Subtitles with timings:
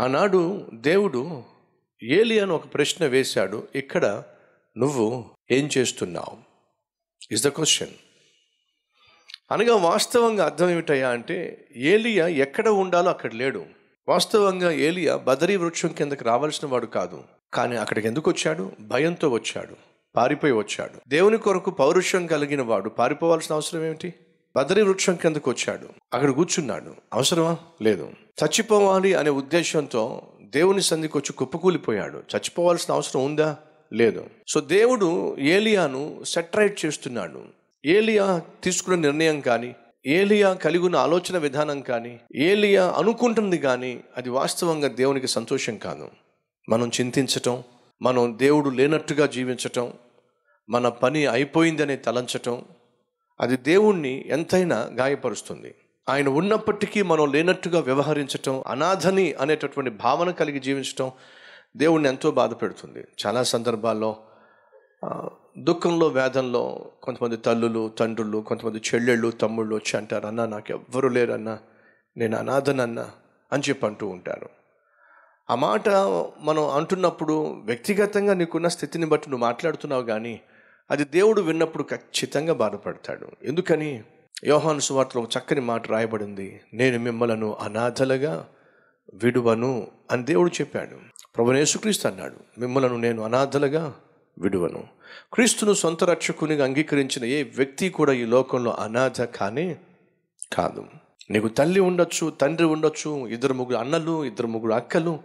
[0.00, 1.42] ఆనాడు దేవుడు
[2.02, 3.68] ఏలి అని ఒక ప్రశ్న వేశాడు.
[3.74, 4.22] ఇక్కడ
[4.78, 6.36] నువ్వు ఏం చేస్తున్నావు?
[7.32, 7.88] ఇస్ ద క్వశ్చన్
[9.52, 13.66] అనగా వాస్తవంగా అర్థం ఏమిటయ్యా అంటే ఏలియా ఎక్కడ ఉండాలో అక్కడ లేడు.
[14.08, 17.24] వాస్తవంగా ఏలియా బదరీ వృక్షం కిందకి రావాల్సిన వాడు కాదు.
[17.54, 18.72] కానీ అక్కడికి ఎందుకు వచ్చాడు?
[18.80, 19.76] భయంతో వచ్చాడు.
[20.16, 21.08] పారిపోయి వచ్చాడు.
[21.08, 22.88] దేవుని కొరకు పౌరుషం కలిగిన వాడు.
[22.88, 24.14] పారిపోవాల్సిన అవసరం ఏమిటి?
[24.56, 25.88] బదరీ వృక్షం కిందకు వచ్చాడు.
[26.14, 26.94] అక్కడ కూర్చున్నాడు.
[27.12, 27.56] అవసరమా?
[27.82, 28.10] లేదు.
[28.44, 32.18] చచ్చిపోవాలి అనే ఉద్దేశంతో దేవుని సంధికి వచ్చి కుప్పకూలిపోయాడు.
[32.18, 33.56] చచ్చిపోవాల్సిన అవసరం ఉందా?
[33.92, 34.26] లేదు.
[34.48, 37.42] సో దేవుడు ఏలియాను సెటరైట్ చేస్తున్నాడు.
[37.86, 39.74] ఏలియా తీసుకున్న నిర్ణయం కానీ
[40.06, 46.08] ఏలియా కలిగి ఉన్న ఆలోచన విధానం కానీ ఏలియా అనుకుంటుంది కానీ అది వాస్తవంగా దేవునికి సంతోషం కాదు.
[46.68, 47.62] మనం చింతించటం
[48.02, 49.92] మనం దేవుడు లేనట్టుగా జీవించటం
[50.70, 52.62] మన పని అయిపోయిందని తలంచటం
[53.40, 55.74] అది దేవుణ్ణి ఎంతైనా గాయపరుస్తుంది.
[56.08, 61.10] ఆయన ఉన్నప్పటికీ మనం లేనట్టుగా వ్యవహరించటం అనాథని అనేటటువంటి భావన కలిగి జీవించటం
[61.76, 63.04] దేవుణ్ణి ఎంతో బాధ పెడుతుంది.
[63.26, 64.16] చాలా సందర్భాల్లో
[65.58, 71.58] దుఃఖంలో వేదంలో కొంతమంది తల్లులు తండ్రులు కొంతమంది చెల్లెళ్ళు తమ్ముళ్ళు వచ్చి అంటారు అన్న నాకు ఎవ్వరు లేరన్నా
[72.16, 73.10] నేను అనాథనన్నా
[73.52, 74.48] అని చెప్పి అంటూ ఉంటారు.
[75.50, 75.88] ఆ మాట
[76.40, 80.40] మనం అంటున్నప్పుడు వ్యక్తిగతంగా నీకున్న స్థితిని బట్టి నువ్వు మాట్లాడుతున్నావు కానీ
[80.90, 83.28] అది దేవుడు విన్నప్పుడు ఖచ్చితంగా బాధపడతాడు.
[83.42, 84.02] ఎందుకని?
[84.44, 86.60] యోహాను సువార్తలో ఒక చక్కని మాట రాయబడింది.
[86.74, 88.48] నేను మిమ్మలను అనాథలుగా
[89.14, 90.96] విడువను అని దేవుడు చెప్పాడు.
[91.36, 93.94] ప్రభునేసుక్రీస్తు అన్నాడు మిమ్మలను నేను అనాథలుగా
[94.38, 94.84] విడువను.
[95.32, 99.76] క్రీస్తును సొంత రక్షకునిగా అంగీకరించిన ఏ వ్యక్తి కూడా ఈ లోకంలో అనాథ కానీ
[100.52, 100.84] కాదు.
[101.30, 105.18] నీకు తల్లి ఉండొచ్చు తండ్రి ఉండొచ్చు ఇద్దరు ముగ్గురు అన్నలు ఇద్దరు ముగ్గురు అక్కలు.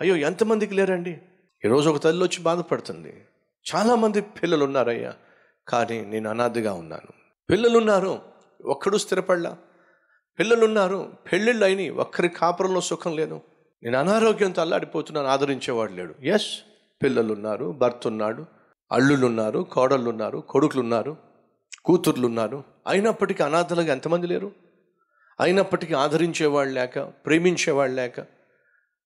[0.00, 1.18] అయ్యో ఎంతమందికి లేరండి?
[1.64, 3.14] ఈరోజు ఒక తల్లి వచ్చి బాధపడుతుంది.
[3.74, 5.14] చాలామంది పిల్లలు ఉన్నారయ్యా
[5.68, 7.12] కానీ నేను అనాథగా ఉన్నాను.
[7.50, 8.20] పిల్లలున్నారు
[8.64, 9.56] ఒక్కడు స్థిరపడలా.
[10.38, 13.40] పిల్లలున్నారు పెళ్ళిళ్ళు అయినాయి ఒక్కరి కాపురంలో సుఖం లేదు.
[13.82, 16.14] నేను అనారోగ్యంతో అల్లాడిపోతున్నాను ఆదరించేవాడు లేడు.
[16.22, 16.46] ఎస్
[17.02, 18.46] పిల్లలున్నారు భర్త ఉన్నాడు
[18.92, 21.16] అల్లులున్నారు కోడళ్ళున్నారు కొడుకులున్నారు
[21.84, 22.64] కూతుర్లున్నారు.
[22.86, 24.52] అయినప్పటికీ అనాథలుగా ఎంతమంది లేరు?
[25.40, 28.20] అయినప్పటికీ ఆదరించేవాళ్ళు లేక ప్రేమించేవాళ్ళు లేక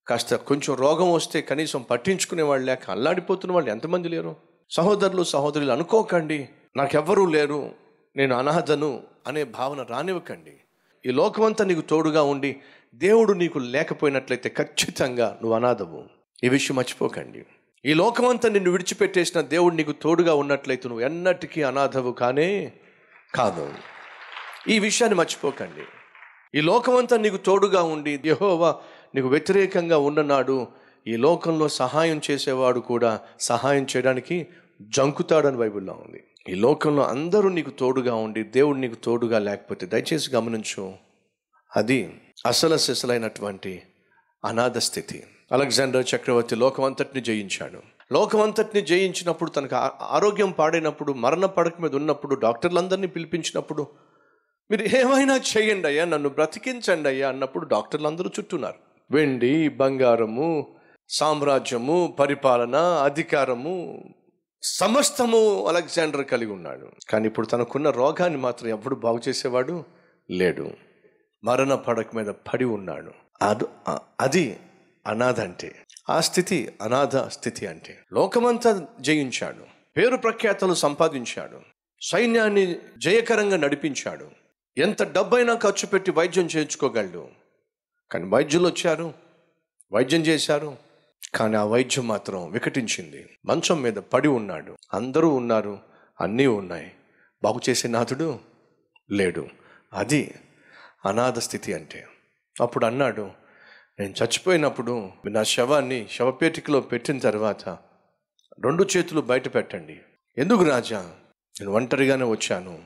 [0.07, 4.52] కాస్త కొంచెం రోగం వస్తే కనీసం పట్టించుకునేవాళ్ళు లేక అల్లాడిపోతున్న వాళ్ళు ఎంతమంది లేరు?
[4.75, 6.49] సహోదరులు సహోదరులు అనుకోకండి.
[6.77, 7.71] నాకెవ్వరూ లేరు.
[8.15, 10.51] నేను అనహదను అనే భావన రానివ్వకండి.
[11.05, 12.55] ఈ లోకమంతా నీకు తోడుగా ఉండి
[12.95, 16.03] దేవుడు నీకు లేకపోయినట్లయితే ఖచ్చితంగా నువ్వు అనాథవు.
[16.43, 17.45] ఈ విషయం మర్చిపోకండి.
[17.85, 22.71] ఈ లోకమంతా నిన్ను విడిచిపెట్టేసిన దేవుడు నీకు తోడుగా ఉన్నట్లయితే నువ్వు ఎన్నటికీ అనాథవు కానే
[23.35, 23.73] కాదు.
[24.69, 25.83] ఈ విషయాన్ని మర్చిపోకండి.
[26.57, 28.75] ఈ లోకమంతా నీకు తోడుగా ఉండి యెహోవా
[29.15, 30.67] నీకు వ్యతిరేకంగా ఉన్ననాడు
[31.07, 34.47] ఈ లోకంలో సహాయం చేసేవాడు కూడా సహాయం చేయడానికి
[34.81, 36.23] జంకుతాడని బైబిల్లో ఉంది.
[36.49, 40.93] ఈ లోకంలో అందరూ నీకు తోడుగా ఉండి దేవుడు నీకు తోడుగా లేకపోతే దయచేసి గమనించు.
[41.75, 43.83] అది అసలు సిసలైనటువంటి
[44.45, 45.23] అనాథ స్థితి.
[45.51, 47.79] అలెగ్జాండర్ చక్రవర్తి లోకమంతటిని జయించాడు.
[48.13, 53.87] లోకమంతటిని జయించినప్పుడు తనకు ఆ- ఆరోగ్యం పాడైనప్పుడు మరణ పడక మీద ఉన్నప్పుడు డాక్టర్లందరినీ పిలిపించినప్పుడు
[54.71, 58.75] మీరు ఏమైనా చేయండి అయ్యా నన్ను బ్రతికించండి అయ్యా అన్నప్పుడు డాక్టర్లు అందరూ చుట్టూన్నారు.
[59.11, 60.75] వెండి బంగారము
[61.09, 64.03] సామ్రాజ్యము పరిపాలన అధికారము
[64.65, 66.89] సమస్తము అలెగ్జాండర్ కలిగి ఉన్నాడు.
[67.09, 69.83] కానీ ఇప్పుడు తనకున్న రోగాన్ని మాత్రం ఎప్పుడు బాగు చేసేవాడు
[70.31, 70.71] లేడు.
[71.43, 73.11] మరణ పడక మీద పడి ఉన్నాడు.
[73.41, 73.63] అది
[74.21, 74.59] అది
[75.07, 75.75] అనాథ అంటే
[76.09, 77.99] ఆ స్థితి అనాథ స్థితి అంటే.
[78.13, 79.65] లోకమంతా జయించాడు.
[79.97, 81.59] పేరు ప్రఖ్యాతలు సంపాదించాడు.
[82.01, 84.31] సైన్యాన్ని జయకరంగా నడిపించాడు.
[84.77, 87.27] ఎంత డబ్బైనా ఖర్చు పెట్టి వైద్యం చేయించుకోగలడు.
[88.11, 89.13] కానీ వైద్యులు వచ్చారు.
[89.93, 90.92] వైద్యం చేశారు.
[91.35, 93.29] కానీ ఆ వైద్యం మాత్రం వికటించింది.
[93.45, 94.77] మంచం మీద పడి ఉన్నాడు.
[94.93, 95.79] అందరూ ఉన్నారు.
[96.21, 96.91] అన్నీ ఉన్నాయి.
[97.43, 98.39] బాగు చేసే నాథుడు
[99.11, 99.47] లేడు.
[99.93, 100.35] అది
[101.05, 102.07] అనాథ స్థితి అంటే.
[102.61, 103.31] అప్పుడు అన్నాడు
[103.99, 107.69] నేను చచ్చిపోయినప్పుడు నా శవాన్ని శవపేటికలో పెట్టిన తర్వాత
[108.63, 109.99] రెండు చేతులు బయట పెట్టండి.
[110.37, 110.99] ఎందుకు రాజా?
[111.59, 112.79] నేను ఒంటరిగానే వచ్చాను.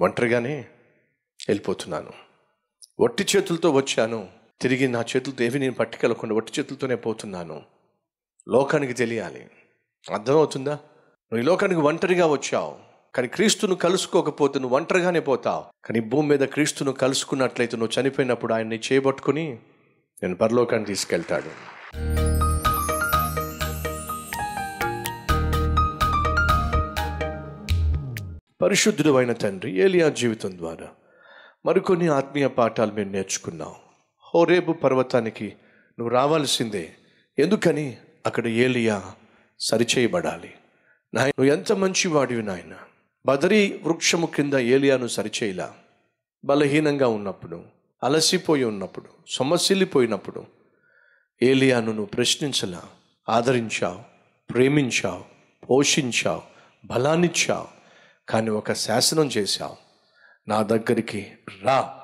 [0.00, 0.56] ఒంటరిగానే
[1.48, 2.12] వెళ్ళిపోతున్నాను.
[3.00, 4.28] ఒట్టి చేతులతో వచ్చాను.
[4.60, 7.73] తిరిగి నా చేతులతో ఏవి నేను పట్టుకెళ్ళకుండా ఒట్టి చేతులతోనే పోతున్నాను.
[8.48, 9.50] లోకానికి తెలియాలి.
[10.12, 10.72] అర్థమవుతుందా?
[10.72, 12.76] నువ్వు ఈ లోకానికి ఒంటరిగా వచ్చావు.
[13.14, 15.86] కానీ క్రీస్తును కలుసుకోకపోతే నువ్వు ఒంటరిగానే పోతావు.
[15.86, 19.58] కానీ భూమి మీద క్రీస్తును కలుసుకున్నట్లయితే నువ్వు చనిపోయినప్పుడు ఆయన్ని చేపట్టుకుని
[20.22, 21.50] నేను పరలోకాన్ని తీసుకెళ్తాడు.
[28.62, 30.88] పరిశుద్ధుడు అయిన తండ్రి ఏలియా జీవితం ద్వారా
[31.66, 33.72] మరికొన్ని ఆత్మీయ పాఠాలు మేము నేర్చుకున్నాం.
[34.34, 35.54] హోరేబు పర్వతానికి
[35.98, 36.92] నువ్వు రావాల్సిందే.
[37.38, 37.96] ఎందుకని?
[38.26, 39.12] అక్కడ ఏలియా
[39.60, 40.54] సరిచేయబడాలి.
[41.14, 42.74] నాయన నువ్వు ఎంత మంచివాడివి నాయన?
[43.26, 45.74] బదరీ వృక్షము కింద ఏలియాను సరిచేయలా?
[46.44, 47.64] బలహీనంగా ఉన్నప్పుడు
[48.04, 50.46] అలసిపోయి ఉన్నప్పుడు సొమ్మసిల్లిపోయినప్పుడు
[51.42, 52.82] ఏలియాను నువ్వు ప్రశ్నించలా?
[53.28, 54.00] ఆదరించావు
[54.52, 55.24] ప్రేమించావు
[55.66, 56.42] పోషించావు
[56.84, 57.68] బలాన్నిచ్చావు
[58.28, 59.76] కానీ ఒక శాసనం చేశావు.
[60.48, 61.32] నా దగ్గరికి
[61.62, 62.00] రా.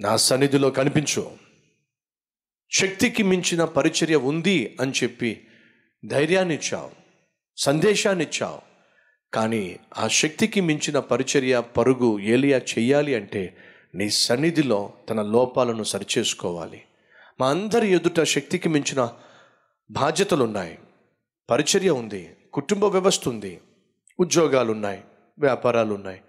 [0.00, 1.30] నా సన్నిధిలో కనిపించు.
[2.70, 5.46] శక్తికి మించిన పరిచర్య ఉంది అని చెప్పి
[6.04, 6.90] ధైర్యాన్ని ఇచ్చావు
[7.58, 8.60] సందేశాన్ని ఇచ్చావు
[9.32, 13.56] కానీ ఆ శక్తికి మించిన పరిచర్య పరుగు ఏలియా చెయ్యాలి అంటే
[13.94, 16.82] నీ సన్నిధిలో తన లోపాలను సరిచేసుకోవాలి.
[17.40, 19.10] మా అందరి ఎదుట శక్తికి మించిన
[19.90, 20.78] బాధ్యతలు ఉన్నాయి
[21.50, 23.60] పరిచర్య ఉంది కుటుంబ వ్యవస్థ ఉంది
[24.20, 25.02] ఉద్యోగాలు ఉన్నాయి
[25.38, 26.20] వ్యాపారాలు ఉన్నాయి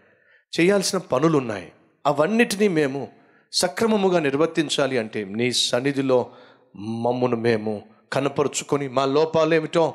[0.59, 1.71] చేయాల్సిన పనులు ఉన్నాయి
[2.05, 3.07] అవన్నిటినీ మేము
[3.53, 6.31] సక్రమముగా నిర్వర్తించాలి అంటే నీ సన్నిధిలో
[6.75, 9.93] మమ్మను మేము కనపరుచుకొని మా లోపాలేమిటో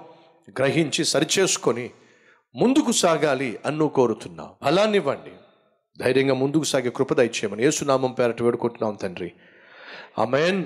[0.58, 1.90] గ్రహించి సరిచేసుకొని
[2.54, 4.48] ముందుకు సాగాలి అన్ను కోరుతున్నాం.
[4.62, 5.30] బలాన్ని ఇవ్వండి
[6.04, 9.32] ధైర్యంగా ముందుకు సాగే కృపద ఇచ్చేయమని ఏసునామం పేరట వేడుకుంటున్నాం తండ్రి.
[10.18, 10.64] ఆమెన్.